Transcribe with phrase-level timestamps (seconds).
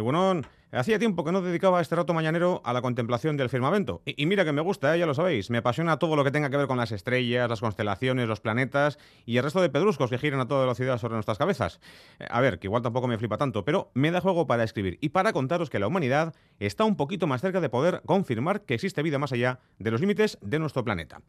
[0.00, 0.42] Bueno,
[0.72, 4.02] hacía tiempo que no dedicaba este rato mañanero a la contemplación del firmamento.
[4.04, 4.98] Y, mira que me gusta, ¿eh?
[4.98, 5.50] ya lo sabéis.
[5.50, 8.98] Me apasiona todo lo que tenga que ver con las estrellas, las constelaciones, los planetas
[9.24, 11.80] y el resto de pedruscos que giran a toda velocidad sobre nuestras cabezas.
[12.18, 14.98] Eh, a ver, que igual tampoco me flipa tanto, pero me da juego para escribir
[15.00, 18.74] y para contaros que la humanidad está un poquito más cerca de poder confirmar que
[18.74, 21.20] existe vida más allá de los límites de nuestro planeta.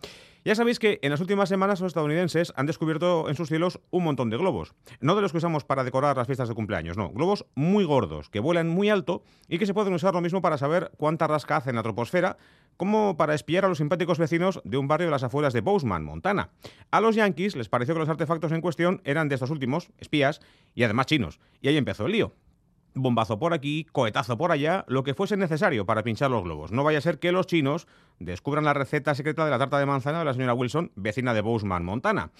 [0.45, 4.05] Ya sabéis que en las últimas semanas los estadounidenses han descubierto en sus cielos un
[4.05, 4.73] montón de globos.
[5.01, 7.09] No de los que usamos para decorar las fiestas de cumpleaños, no.
[7.09, 10.57] Globos muy gordos, que vuelan muy alto y que se pueden usar lo mismo para
[10.57, 12.37] saber cuánta rasca hace en la troposfera,
[12.77, 16.03] como para espiar a los simpáticos vecinos de un barrio de las afueras de Bozeman,
[16.03, 16.49] Montana.
[16.91, 20.39] A los yankees les pareció que los artefactos en cuestión eran de estos últimos, espías,
[20.75, 21.39] y además chinos.
[21.61, 22.33] Y ahí empezó el lío
[23.01, 26.71] bombazo por aquí, cohetazo por allá, lo que fuese necesario para pinchar los globos.
[26.71, 27.87] No vaya a ser que los chinos
[28.19, 31.41] descubran la receta secreta de la tarta de manzana de la señora Wilson, vecina de
[31.41, 32.31] Bozeman, Montana.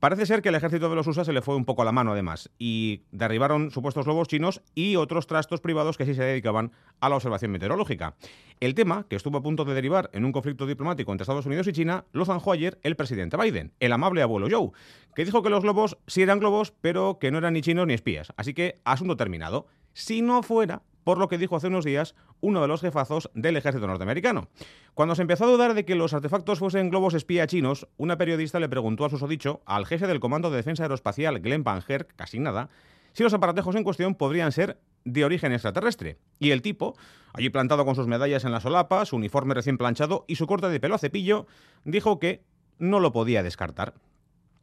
[0.00, 1.92] Parece ser que el ejército de los USA se le fue un poco a la
[1.92, 6.72] mano además y derribaron supuestos globos chinos y otros trastos privados que sí se dedicaban
[7.00, 8.16] a la observación meteorológica.
[8.60, 11.68] El tema, que estuvo a punto de derivar en un conflicto diplomático entre Estados Unidos
[11.68, 14.72] y China, lo zanjó ayer el presidente Biden, el amable abuelo Joe,
[15.14, 17.94] que dijo que los globos sí eran globos, pero que no eran ni chinos ni
[17.94, 18.32] espías.
[18.36, 22.60] Así que, asunto terminado si no fuera por lo que dijo hace unos días uno
[22.60, 24.48] de los jefazos del ejército norteamericano.
[24.92, 28.60] Cuando se empezó a dudar de que los artefactos fuesen globos espía chinos, una periodista
[28.60, 31.82] le preguntó a susodicho al jefe del Comando de Defensa Aeroespacial, Glenn Van
[32.14, 32.68] casi nada,
[33.14, 36.18] si los aparatejos en cuestión podrían ser de origen extraterrestre.
[36.38, 36.94] Y el tipo,
[37.32, 40.68] allí plantado con sus medallas en la solapa, su uniforme recién planchado y su corte
[40.68, 41.46] de pelo a cepillo,
[41.84, 42.42] dijo que
[42.78, 43.94] no lo podía descartar.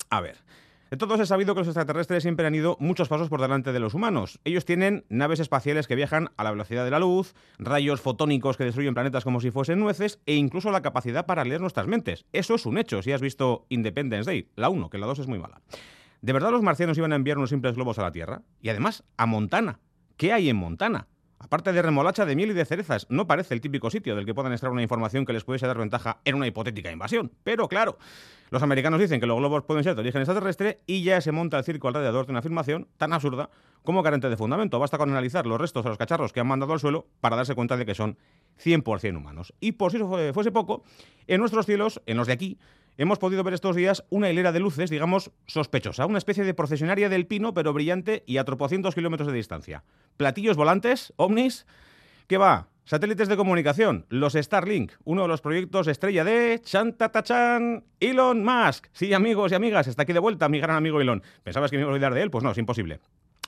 [0.09, 0.37] A ver,
[0.91, 3.79] de todos he sabido que los extraterrestres siempre han ido muchos pasos por delante de
[3.79, 4.39] los humanos.
[4.43, 8.65] Ellos tienen naves espaciales que viajan a la velocidad de la luz, rayos fotónicos que
[8.65, 12.25] destruyen planetas como si fuesen nueces e incluso la capacidad para leer nuestras mentes.
[12.33, 15.27] Eso es un hecho si has visto Independence Day, la 1, que la 2 es
[15.27, 15.61] muy mala.
[16.21, 18.41] ¿De verdad los marcianos iban a enviar unos simples globos a la Tierra?
[18.61, 19.79] Y además, a Montana.
[20.17, 21.07] ¿Qué hay en Montana?
[21.39, 24.33] Aparte de remolacha de miel y de cerezas, no parece el típico sitio del que
[24.33, 27.31] puedan extraer una información que les pudiese dar ventaja en una hipotética invasión.
[27.43, 27.97] Pero claro,
[28.51, 31.57] los americanos dicen que los globos pueden ser de origen extraterrestre y ya se monta
[31.57, 33.49] el circo alrededor de una afirmación tan absurda
[33.83, 34.79] como carente de fundamento.
[34.79, 37.53] Basta con analizar los restos de los cacharros que han mandado al suelo para darse
[37.53, 38.17] cuenta de que son
[38.63, 39.53] 100% humanos.
[39.59, 40.83] Y por si eso fuese poco,
[41.27, 42.57] en nuestros cielos, en los de aquí,
[42.97, 47.09] hemos podido ver estos días una hilera de luces, digamos, sospechosa, una especie de procesionaria
[47.09, 49.83] del pino, pero brillante y a tropocientos kilómetros de distancia.
[50.17, 51.65] Platillos volantes, ovnis,
[52.27, 52.67] ¿qué va?
[52.85, 58.87] Satélites de comunicación, los Starlink, uno de los proyectos estrella de Chantatachan, Elon Musk.
[58.93, 61.23] Sí, amigos y amigas, está aquí de vuelta mi gran amigo Elon.
[61.43, 62.29] ¿Pensabas que me iba a olvidar de él?
[62.29, 62.99] Pues no, es imposible.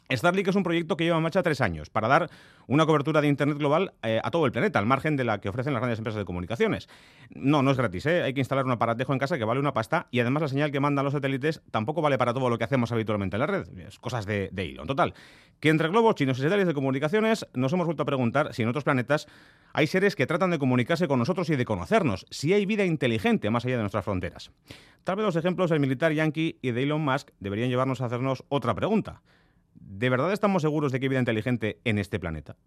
[0.10, 2.30] Starlink es un proyecto que lleva en marcha tres años para dar
[2.68, 5.50] una cobertura de Internet global eh, a todo el planeta, al margen de la que
[5.50, 6.88] ofrecen las grandes empresas de comunicaciones.
[7.30, 8.24] No, no es gratis, ¿eh?
[8.24, 10.72] hay que instalar un aparatejo en casa que vale una pasta y además la señal
[10.72, 13.68] que mandan los satélites tampoco vale para todo lo que hacemos habitualmente en la red.
[13.80, 14.82] Es cosas de, de hilo.
[14.82, 15.14] En total,
[15.60, 18.70] que entre globos chinos y satélites de comunicaciones nos hemos vuelto a preguntar si en
[18.70, 19.28] otros planetas
[19.74, 23.50] hay seres que tratan de comunicarse con nosotros y de conocernos, si hay vida inteligente
[23.50, 24.52] más allá de nuestras fronteras.
[25.04, 28.44] Tal vez los ejemplos del militar yankee y de Elon Musk deberían llevarnos a hacernos
[28.50, 29.22] otra pregunta.
[29.90, 32.58] ¿De verdad estamos seguros de que hay vida inteligente en este planeta?